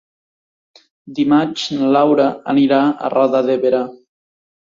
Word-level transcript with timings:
Dimarts 1.19 1.65
na 1.81 1.89
Laura 1.97 2.25
anirà 2.55 2.81
a 3.09 3.13
Roda 3.17 3.45
de 3.51 3.59
Berà. 3.67 3.85